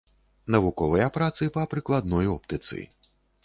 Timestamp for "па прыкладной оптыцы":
1.59-2.85